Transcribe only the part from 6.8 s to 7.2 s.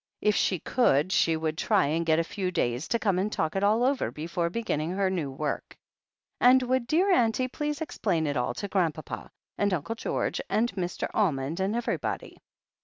dear